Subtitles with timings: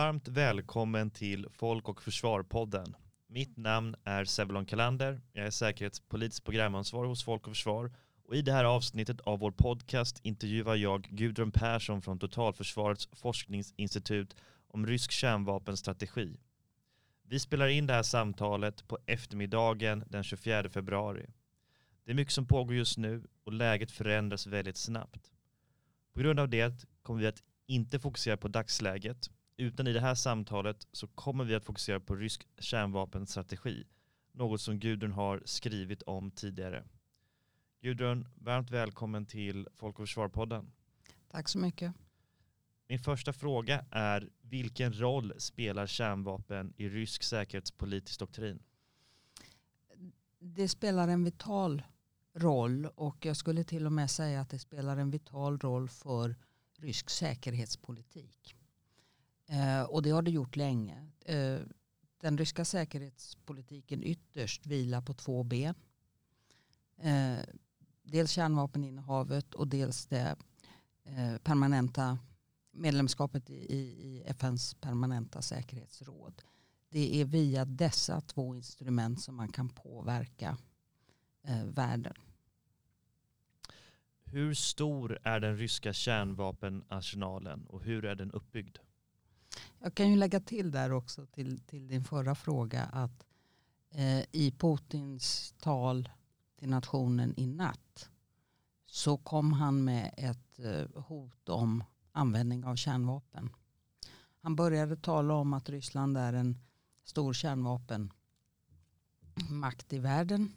[0.00, 2.94] Varmt välkommen till Folk och Försvar-podden.
[3.26, 5.20] Mitt namn är Sevlon Kalander.
[5.32, 7.92] Jag är säkerhetspolitisk programansvarig hos Folk och Försvar.
[8.24, 14.36] Och I det här avsnittet av vår podcast intervjuar jag Gudrun Persson från Totalförsvarets forskningsinstitut
[14.68, 16.36] om rysk kärnvapenstrategi.
[17.22, 21.26] Vi spelar in det här samtalet på eftermiddagen den 24 februari.
[22.04, 25.32] Det är mycket som pågår just nu och läget förändras väldigt snabbt.
[26.12, 30.14] På grund av det kommer vi att inte fokusera på dagsläget utan i det här
[30.14, 33.84] samtalet så kommer vi att fokusera på rysk kärnvapenstrategi.
[34.32, 36.84] Något som Gudrun har skrivit om tidigare.
[37.80, 40.72] Gudrun, varmt välkommen till Folk och Försvar-podden.
[41.30, 41.92] Tack så mycket.
[42.88, 48.62] Min första fråga är vilken roll spelar kärnvapen i rysk säkerhetspolitisk doktrin?
[50.38, 51.82] Det spelar en vital
[52.34, 56.36] roll och jag skulle till och med säga att det spelar en vital roll för
[56.78, 58.56] rysk säkerhetspolitik.
[59.50, 61.06] Eh, och det har det gjort länge.
[61.24, 61.58] Eh,
[62.20, 65.74] den ryska säkerhetspolitiken ytterst vilar på två ben.
[66.96, 67.38] Eh,
[68.02, 70.36] dels kärnvapeninnehavet och dels det
[71.04, 72.18] eh, permanenta
[72.70, 76.42] medlemskapet i, i FNs permanenta säkerhetsråd.
[76.88, 80.58] Det är via dessa två instrument som man kan påverka
[81.42, 82.14] eh, världen.
[84.24, 88.78] Hur stor är den ryska kärnvapenarsenalen och hur är den uppbyggd?
[89.82, 93.26] Jag kan ju lägga till där också till, till din förra fråga att
[93.90, 96.08] eh, i Putins tal
[96.58, 98.10] till nationen i natt
[98.86, 103.50] så kom han med ett eh, hot om användning av kärnvapen.
[104.42, 106.58] Han började tala om att Ryssland är en
[107.04, 108.12] stor kärnvapenmakt
[109.92, 110.56] i världen.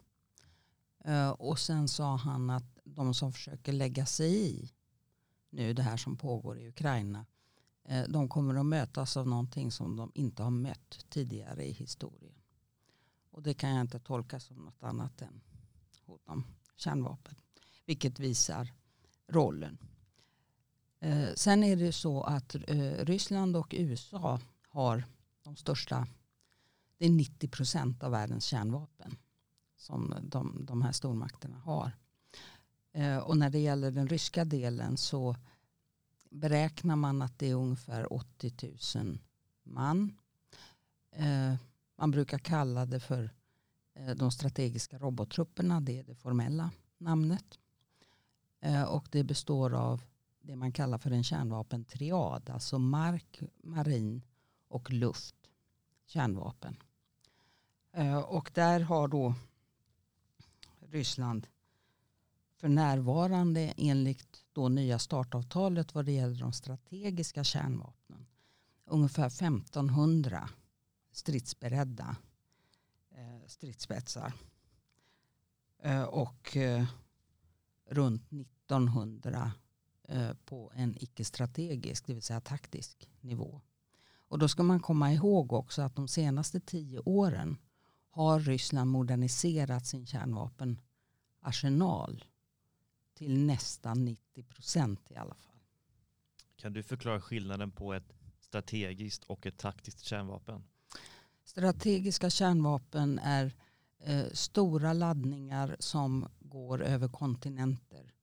[1.05, 4.71] Eh, och sen sa han att de som försöker lägga sig i
[5.49, 7.25] nu det här som pågår i Ukraina
[7.85, 12.35] Eh, de kommer att mötas av någonting som de inte har mött tidigare i historien.
[13.31, 15.41] Och det kan jag inte tolka som något annat än
[16.05, 16.43] hot om
[16.75, 17.35] kärnvapen.
[17.85, 18.73] Vilket visar
[19.27, 19.77] rollen.
[20.99, 25.03] Eh, sen är det så att eh, Ryssland och USA har
[25.43, 26.07] de största,
[26.97, 29.17] det är 90 procent av världens kärnvapen
[29.77, 31.91] som de, de här stormakterna har.
[33.23, 35.35] Och när det gäller den ryska delen så
[36.33, 39.17] beräknar man att det är ungefär 80 000
[39.63, 40.17] man.
[41.11, 41.55] Eh,
[41.95, 43.29] man brukar kalla det för
[43.93, 45.81] eh, de strategiska robottrupperna.
[45.81, 47.59] Det är det formella namnet.
[48.59, 50.01] Eh, och det består av
[50.41, 52.49] det man kallar för en kärnvapentriad.
[52.49, 54.21] Alltså mark, marin
[54.67, 55.35] och luft.
[56.05, 56.77] Kärnvapen.
[57.91, 59.35] Eh, och där har då
[60.79, 61.47] Ryssland
[62.63, 68.25] för närvarande enligt då nya startavtalet vad det gäller de strategiska kärnvapnen
[68.85, 70.49] ungefär 1500
[71.11, 72.15] stridsberedda
[73.11, 74.33] eh, stridsspetsar.
[75.79, 76.85] Eh, och eh,
[77.89, 79.51] runt 1900
[80.45, 83.61] på en icke-strategisk, det vill säga taktisk nivå.
[84.27, 87.57] Och då ska man komma ihåg också att de senaste tio åren
[88.09, 92.23] har Ryssland moderniserat sin kärnvapenarsenal
[93.13, 95.55] till nästan 90 procent i alla fall.
[96.55, 100.63] Kan du förklara skillnaden på ett strategiskt och ett taktiskt kärnvapen?
[101.43, 103.53] Strategiska kärnvapen är
[103.99, 108.13] eh, stora laddningar som går över kontinenter.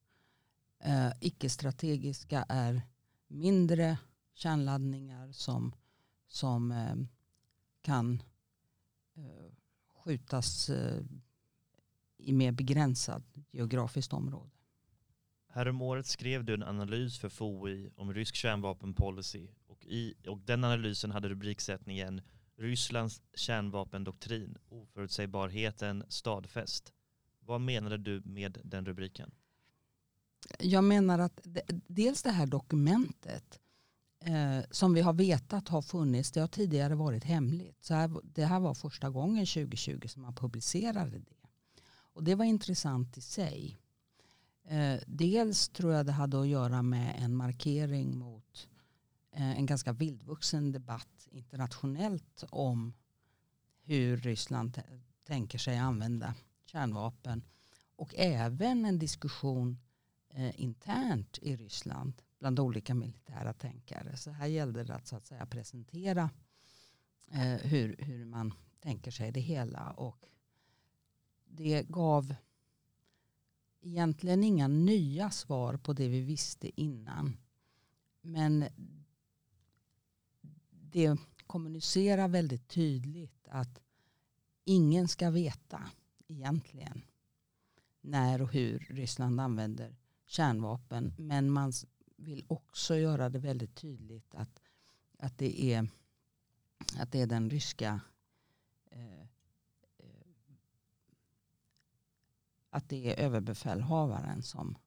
[0.85, 2.83] Eh, icke-strategiska är
[3.29, 3.99] mindre
[4.35, 5.75] kärnladdningar som,
[6.29, 6.97] som eh,
[7.83, 8.23] kan
[9.15, 9.53] eh,
[10.05, 11.03] skjutas eh,
[12.17, 14.60] i mer begränsat geografiskt område.
[15.53, 21.11] Häromåret skrev du en analys för FOI om rysk kärnvapenpolicy och, i, och den analysen
[21.11, 22.23] hade rubriksättningen
[22.57, 26.93] Rysslands kärnvapendoktrin, oförutsägbarheten stadfäst.
[27.41, 29.31] Vad menade du med den rubriken?
[30.59, 31.41] Jag menar att
[31.87, 33.61] dels det här dokumentet
[34.25, 37.85] eh, som vi har vetat har funnits, det har tidigare varit hemligt.
[37.85, 41.49] Så här, det här var första gången 2020 som man publicerade det.
[42.13, 43.79] Och det var intressant i sig.
[44.71, 48.69] Eh, dels tror jag det hade att göra med en markering mot
[49.33, 52.95] eh, en ganska vildvuxen debatt internationellt om
[53.83, 54.83] hur Ryssland
[55.27, 56.35] tänker sig använda
[56.65, 57.43] kärnvapen.
[57.97, 59.79] Och även en diskussion
[60.29, 64.17] eh, internt i Ryssland bland olika militära tänkare.
[64.17, 66.31] Så här gällde det att, så att säga, presentera
[67.31, 69.91] eh, hur, hur man tänker sig det hela.
[69.91, 70.27] Och
[71.45, 72.35] det gav
[73.81, 77.37] egentligen inga nya svar på det vi visste innan.
[78.23, 78.65] Men
[80.71, 81.17] det
[81.47, 83.81] kommunicerar väldigt tydligt att
[84.65, 85.91] ingen ska veta
[86.29, 87.03] egentligen
[88.01, 89.97] när och hur Ryssland använder
[90.27, 91.15] kärnvapen.
[91.19, 91.73] Men man
[92.17, 94.61] vill också göra det väldigt tydligt att,
[95.19, 95.89] att, det, är,
[96.99, 98.01] att det är den ryska
[98.91, 99.20] eh,
[102.71, 104.79] att det är överbefälhavaren som,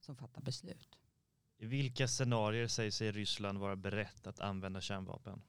[0.00, 0.98] som fattar beslut.
[1.58, 5.42] I vilka scenarier säger sig Ryssland vara berett att använda kärnvapen?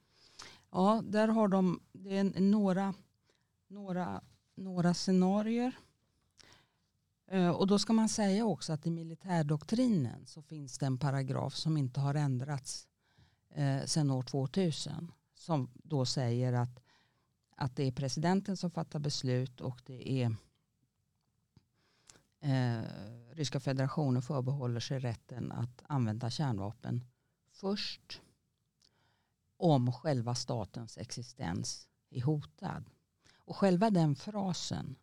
[0.70, 2.94] Ja, där har de det är några,
[3.68, 4.22] några,
[4.54, 5.72] några scenarier.
[7.26, 11.54] Eh, och då ska man säga också att i militärdoktrinen så finns det en paragraf
[11.54, 12.88] som inte har ändrats
[13.50, 15.12] eh, sedan år 2000.
[15.34, 16.80] Som då säger att,
[17.56, 20.36] att det är presidenten som fattar beslut och det är
[22.46, 22.82] eh,
[23.32, 27.04] Ryska federationen förbehåller sig rätten att använda kärnvapen
[27.52, 28.20] först
[29.56, 32.84] om själva statens existens är hotad.
[33.44, 34.96] Och själva den frasen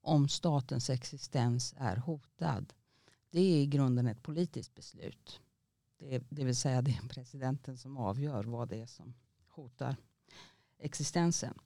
[0.00, 2.72] om statens existens är hotad
[3.30, 5.40] det är i grunden ett politiskt beslut.
[5.98, 9.14] Det, det vill säga det är presidenten som avgör vad det är som
[9.48, 9.96] hotar
[10.78, 11.58] existensen.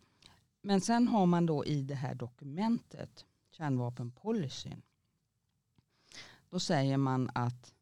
[0.61, 4.83] Men sen har man då i det här dokumentet, kärnvapenpolicyn,
[6.53, 7.75] då säger man att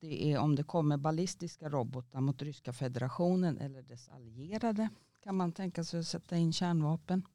[0.00, 4.88] det är om det kommer ballistiska robotar mot ryska federationen eller dess allierade
[5.20, 7.26] kan man tänka sig att sätta in kärnvapen.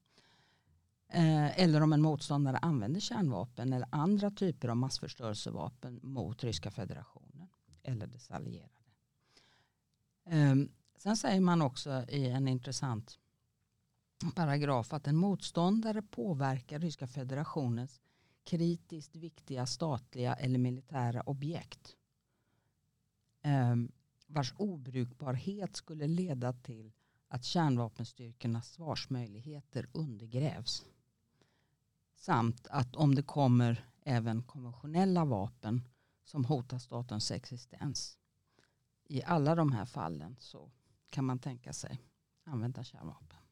[1.10, 7.48] Eh, eller om en motståndare använder kärnvapen eller andra typer av massförstörelsevapen mot ryska federationen
[7.84, 8.72] eller dess allierade.
[10.26, 13.20] Ehm, sen säger man också i en intressant
[14.36, 18.02] paragraf att en motståndare påverkar ryska federationens
[18.48, 21.96] kritiskt viktiga statliga eller militära objekt
[23.42, 23.92] ehm,
[24.28, 26.92] vars obrukbarhet skulle leda till
[27.28, 30.86] att kärnvapenstyrkornas svarsmöjligheter undergrävs.
[32.16, 35.88] Samt att om det kommer även konventionella vapen
[36.24, 38.18] som hotar statens existens.
[39.04, 40.72] I alla de här fallen så
[41.10, 42.02] kan man tänka sig
[42.44, 43.47] använda kärnvapen.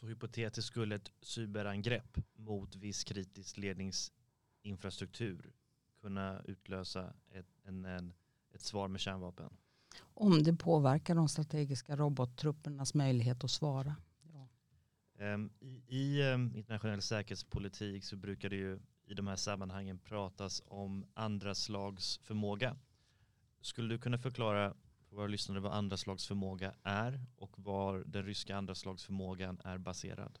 [0.00, 5.52] Så hypotetiskt skulle ett cyberangrepp mot viss kritisk ledningsinfrastruktur
[6.00, 8.12] kunna utlösa ett, en, en,
[8.54, 9.56] ett svar med kärnvapen?
[10.00, 13.96] Om det påverkar de strategiska robottruppernas möjlighet att svara.
[15.18, 20.62] Ehm, I, i ehm, internationell säkerhetspolitik så brukar det ju i de här sammanhangen pratas
[20.66, 22.76] om andra slags förmåga.
[23.60, 24.74] Skulle du kunna förklara
[25.10, 29.60] för våra lyssnare vad andra slags förmåga är och var den ryska andra slags förmågan
[29.64, 30.38] är baserad?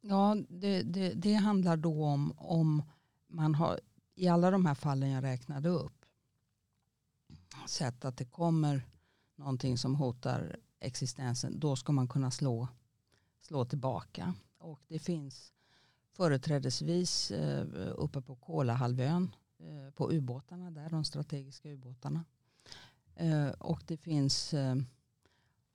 [0.00, 2.82] Ja, det, det, det handlar då om om
[3.28, 3.80] man har
[4.14, 6.04] i alla de här fallen jag räknade upp
[7.66, 8.86] sett att det kommer
[9.36, 12.68] någonting som hotar existensen, då ska man kunna slå
[13.40, 14.34] slå tillbaka.
[14.58, 15.52] Och det finns
[16.12, 17.66] företrädesvis eh,
[17.96, 22.24] uppe på Kolahalvön eh, på ubåtarna där, de strategiska ubåtarna.
[23.20, 24.76] Eh, och det finns eh,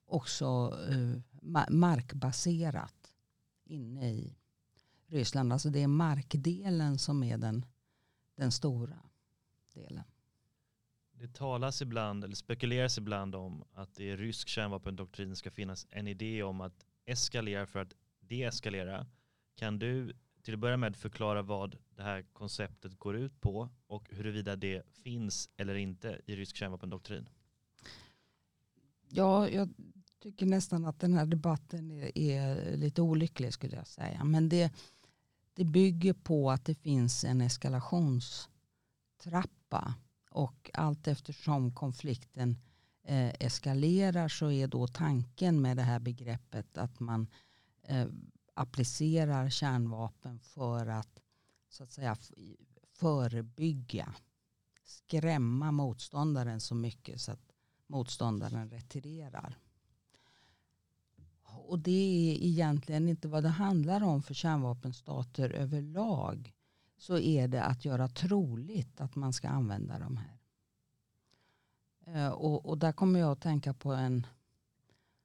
[0.06, 1.20] också eh,
[1.68, 3.12] markbaserat
[3.64, 4.36] inne i
[5.06, 5.52] Ryssland.
[5.52, 7.66] Alltså det är markdelen som är den,
[8.36, 8.98] den stora
[9.74, 10.04] delen.
[11.12, 16.08] Det talas ibland, eller spekuleras ibland om att det i rysk kärnvapendoktrin ska finnas en
[16.08, 19.06] idé om att eskalera för att deeskalera.
[19.54, 20.12] Kan du
[20.42, 24.82] till att börja med förklara vad det här konceptet går ut på och huruvida det
[25.04, 27.28] finns eller inte i rysk kärnvapendoktrin?
[29.08, 29.68] Ja, jag
[30.22, 34.24] tycker nästan att den här debatten är, är lite olycklig skulle jag säga.
[34.24, 34.72] Men det,
[35.54, 39.94] det bygger på att det finns en eskalationstrappa
[40.30, 42.56] och allt eftersom konflikten
[43.04, 47.26] eh, eskalerar så är då tanken med det här begreppet att man
[47.82, 48.06] eh,
[48.54, 51.20] applicerar kärnvapen för att
[51.68, 52.16] så att säga
[52.98, 54.14] förebygga,
[54.84, 57.52] skrämma motståndaren så mycket så att
[57.86, 59.58] motståndaren retirerar.
[61.42, 66.52] Och det är egentligen inte vad det handlar om för kärnvapenstater överlag.
[66.96, 70.38] Så är det att göra troligt att man ska använda de här
[72.06, 74.26] eh, och, och där kommer jag att tänka på en,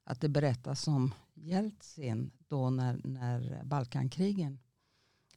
[0.04, 4.60] att det berättas om Jeltsin då när, när Balkankrigen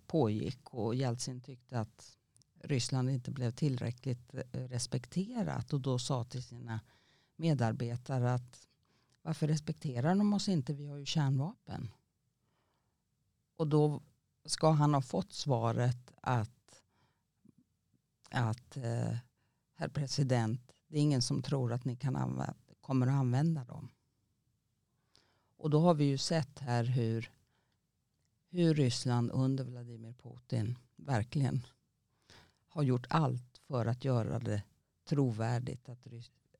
[0.06, 2.16] pågick och Jeltsin tyckte att
[2.60, 6.80] Ryssland inte blev tillräckligt eh, respekterat och då sa till sina
[7.36, 8.68] medarbetare att
[9.22, 10.72] varför respekterar de oss inte?
[10.72, 11.90] Vi har ju kärnvapen.
[13.56, 14.02] Och då
[14.44, 16.82] ska han ha fått svaret att,
[18.30, 19.16] att eh,
[19.74, 23.88] herr president, det är ingen som tror att ni kan använda, kommer att använda dem.
[25.56, 27.30] Och då har vi ju sett här hur,
[28.50, 31.66] hur Ryssland under Vladimir Putin verkligen
[32.68, 34.62] har gjort allt för att göra det
[35.04, 36.06] trovärdigt att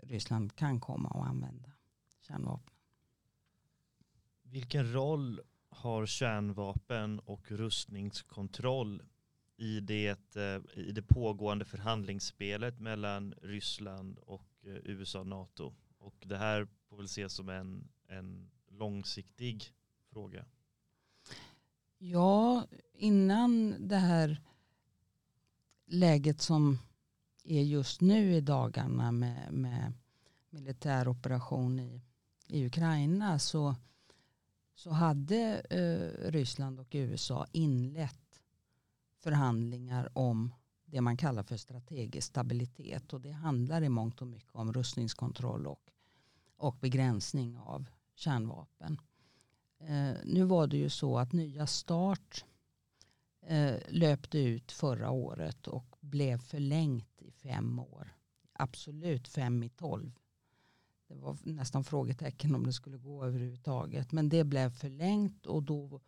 [0.06, 1.72] Ryssland kan komma och använda
[2.20, 2.74] kärnvapen.
[4.42, 9.02] Vilken roll har kärnvapen och rustningskontroll
[9.56, 15.74] i det, eh, i det pågående förhandlingsspelet mellan Ryssland och eh, USA och NATO?
[15.98, 19.72] Och det här får väl ses som en, en långsiktig
[20.10, 20.44] fråga.
[21.98, 24.42] Ja, innan det här
[25.86, 26.78] läget som
[27.44, 29.92] är just nu i dagarna med, med
[30.50, 32.00] militär operation i,
[32.48, 33.74] i Ukraina så,
[34.74, 38.40] så hade eh, Ryssland och USA inlett
[39.20, 43.12] förhandlingar om det man kallar för strategisk stabilitet.
[43.12, 45.90] Och det handlar i mångt och mycket om rustningskontroll och,
[46.56, 48.98] och begränsning av kärnvapen.
[49.78, 52.44] Eh, nu var det ju så att nya start
[53.46, 58.14] eh, löpte ut förra året och blev förlängt i fem år.
[58.52, 60.18] Absolut fem i tolv.
[61.08, 64.12] Det var nästan frågetecken om det skulle gå överhuvudtaget.
[64.12, 66.00] Men det blev förlängt och då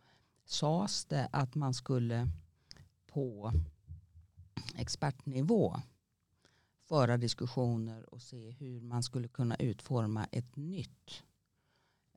[0.45, 2.27] sades det att man skulle
[3.07, 3.51] på
[4.75, 5.81] expertnivå
[6.87, 11.23] föra diskussioner och se hur man skulle kunna utforma ett nytt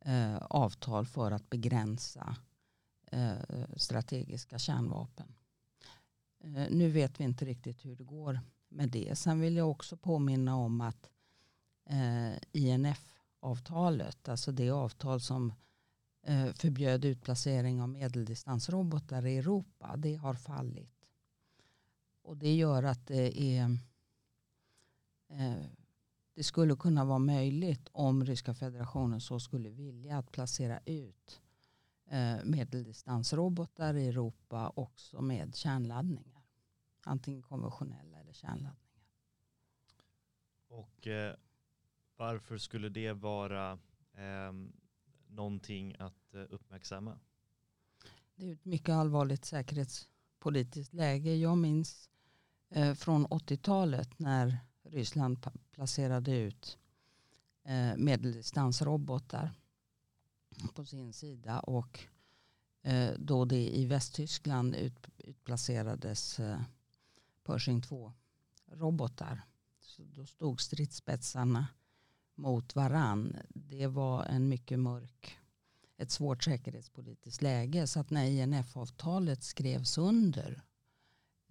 [0.01, 2.37] eh, avtal för att begränsa
[3.07, 3.37] eh,
[3.77, 5.35] strategiska kärnvapen.
[6.45, 9.19] Eh, nu vet vi inte riktigt hur det går med det.
[9.19, 11.11] Sen vill jag också påminna om att
[11.85, 15.53] eh, INF-avtalet, alltså det avtal som
[16.23, 21.09] eh, förbjöd utplacering av medeldistansrobotar i Europa, det har fallit.
[22.23, 23.79] Och det gör att det är
[25.29, 25.67] eh,
[26.35, 31.41] det skulle kunna vara möjligt om Ryska federationen så skulle vilja att placera ut
[32.11, 36.43] eh, medeldistansrobotar i Europa också med kärnladdningar.
[37.05, 38.77] Antingen konventionella eller kärnladdningar.
[40.69, 41.37] Och eh,
[42.17, 43.79] varför skulle det vara
[44.13, 44.53] eh,
[45.29, 47.19] någonting att eh, uppmärksamma?
[48.35, 51.35] Det är ett mycket allvarligt säkerhetspolitiskt läge.
[51.37, 52.11] Jag minns
[52.69, 56.79] eh, från 80-talet när Ryssland placerade ut
[57.65, 59.51] eh, medeldistansrobotar
[60.75, 62.01] på sin sida och
[62.83, 66.61] eh, då det i Västtyskland ut, utplacerades eh,
[67.45, 67.83] Pershing
[68.71, 69.43] robotar.
[69.81, 71.67] Så då stod stridsspetsarna
[72.35, 73.37] mot varann.
[73.49, 75.39] Det var en mycket mörk,
[75.97, 77.87] ett svårt säkerhetspolitiskt läge.
[77.87, 80.63] Så att när INF-avtalet skrevs under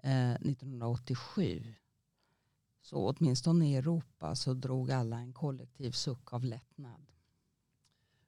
[0.04, 1.74] eh, 1987
[2.82, 7.06] så åtminstone i Europa så drog alla en kollektiv suck av lättnad.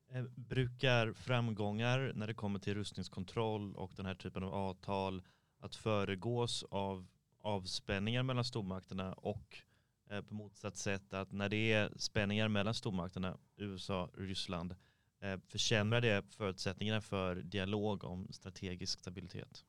[0.09, 5.21] Eh, brukar framgångar när det kommer till rustningskontroll och den här typen av avtal
[5.59, 7.07] att föregås av
[7.41, 9.57] avspänningar mellan stormakterna och
[10.09, 14.75] eh, på motsatt sätt att när det är spänningar mellan stormakterna USA och Ryssland
[15.19, 19.63] eh, försämrar det förutsättningarna för dialog om strategisk stabilitet?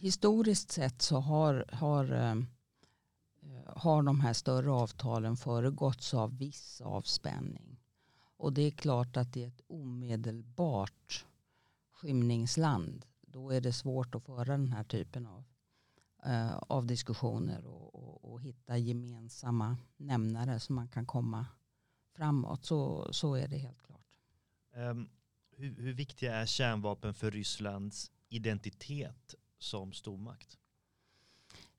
[0.00, 2.30] historiskt sett så har, har, eh,
[3.42, 7.80] eh, har de här större avtalen föregåtts av viss avspänning.
[8.36, 11.26] Och det är klart att det är ett omedelbart
[11.92, 15.44] skymningsland då är det svårt att föra den här typen av,
[16.24, 21.46] eh, av diskussioner och, och, och, hitta gemensamma nämnare så man kan komma
[22.14, 22.64] framåt.
[22.64, 24.06] Så, så är det helt klart.
[24.74, 25.08] Um,
[25.50, 30.58] hur, hur viktiga är kärnvapen för Rysslands identitet som stormakt?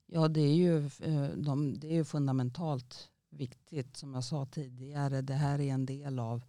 [0.06, 3.98] Ja, det är ju, eh, de, det är ju fundamentalt viktigt.
[3.98, 6.44] Som jag sa tidigare, det här är en del av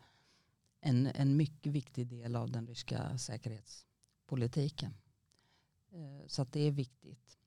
[0.80, 3.89] en, en mycket viktig del av den ryska säkerhetspolitiken
[4.30, 4.94] politiken.
[5.92, 7.38] Eh, så att det är viktigt.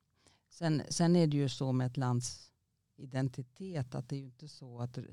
[0.50, 2.52] Sen, sen är det ju så med ett lands
[2.96, 5.04] identitet att det är ju inte så att eh,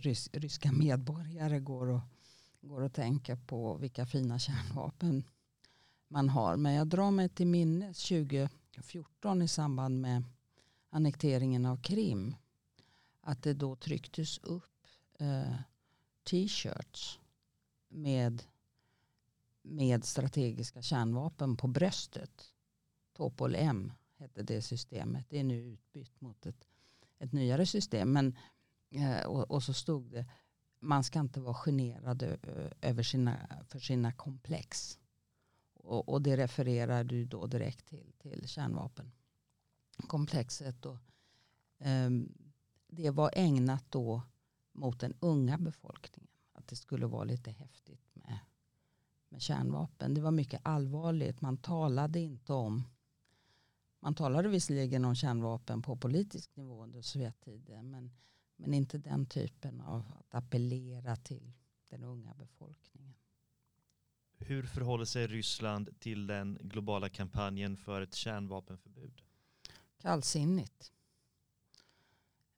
[0.00, 2.00] rys, ryska medborgare går och,
[2.60, 5.24] går och tänker på vilka fina kärnvapen
[6.08, 6.56] man har.
[6.56, 10.22] Men jag drar mig till minnes 2014 i samband med
[10.90, 12.34] annekteringen av Krim
[13.20, 14.86] att det då trycktes upp
[15.18, 15.54] eh,
[16.30, 17.18] t-shirts
[17.88, 18.42] med,
[19.66, 22.52] med strategiska kärnvapen på bröstet.
[23.12, 25.26] Topol M hette det systemet.
[25.28, 26.68] Det är nu utbytt mot ett,
[27.18, 28.12] ett nyare system.
[28.12, 28.36] Men,
[28.90, 30.26] eh, och, och, så stod det
[30.80, 32.22] man ska inte vara generad
[32.80, 34.98] över sina, för sina komplex.
[35.74, 40.86] Och, och det refererar du då direkt till, till kärnvapenkomplexet.
[40.86, 40.98] Och,
[41.78, 42.32] um,
[42.88, 44.22] det var ägnat då
[44.72, 46.30] mot den unga befolkningen.
[46.52, 48.05] Att det skulle vara lite häftigt
[49.28, 50.14] med, kärnvapen.
[50.14, 51.40] Det var mycket allvarligt.
[51.40, 52.84] Man talade inte om
[54.06, 57.90] man talade visserligen om kärnvapen på politisk nivå under Sovjettiden.
[57.90, 58.12] Men,
[58.56, 61.52] men inte den typen av att appellera till
[61.88, 63.14] den unga befolkningen.
[64.38, 69.22] Hur förhåller sig Ryssland till den globala kampanjen för ett kärnvapenförbud?
[69.98, 70.92] Kallsinnigt.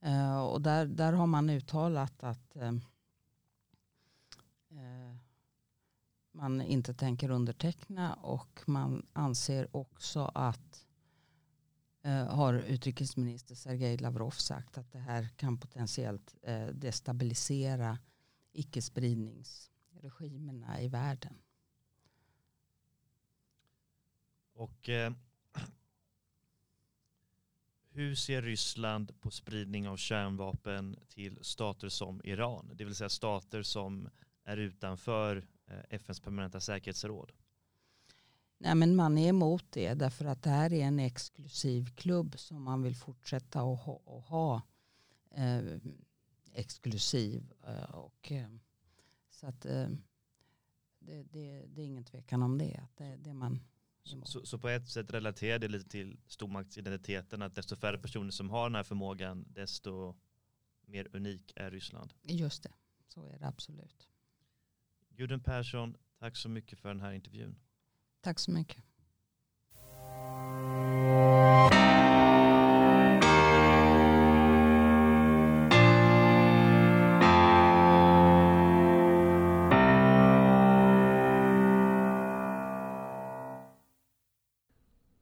[0.06, 2.72] Uh, och där, där har man uttalat att uh,
[4.72, 5.16] uh,
[6.38, 10.86] man inte tänker underteckna och man anser också att
[12.02, 17.98] eh, har utrikesminister Sergej Lavrov sagt att det här kan potentiellt eh, destabilisera
[18.52, 21.38] icke-spridningsregimerna i världen.
[24.54, 25.12] Och eh,
[27.90, 32.70] hur ser Ryssland på spridning av kärnvapen till stater som Iran?
[32.74, 34.08] Det vill säga stater som
[34.44, 35.46] är utanför
[35.90, 37.32] FNs permanenta säkerhetsråd.
[38.58, 42.62] Nej, men man är emot det därför att det här är en exklusiv klubb som
[42.62, 44.62] man vill fortsätta att ha, att ha
[45.30, 45.78] eh,
[46.52, 47.52] exklusiv.
[47.66, 48.48] Eh, och, eh,
[49.30, 49.88] så att, eh,
[50.98, 52.80] det, det, det, är ingen tvekan om det.
[52.82, 53.60] Att det, det man
[54.02, 58.50] så, så, på ett sätt relaterar det lite till stormaktsidentiteten att desto färre personer som
[58.50, 60.14] har den här förmågan desto
[60.86, 62.14] mer unik är Ryssland.
[62.22, 62.72] Just det,
[63.08, 64.08] så är det absolut.
[65.18, 67.56] Gudrun Persson, tack så mycket för den här intervjun.
[68.20, 68.84] Tack så mycket.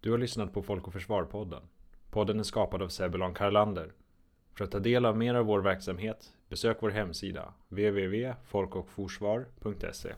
[0.01, 1.63] Du har lyssnat på Folk och Försvar-podden.
[2.11, 3.93] Podden är skapad av Sebulon Karlander.
[4.53, 10.17] För att ta del av mer av vår verksamhet, besök vår hemsida www.folkochforsvar.se